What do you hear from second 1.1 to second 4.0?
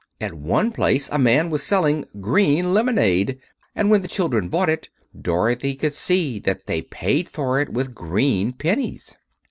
a man was selling green lemonade, and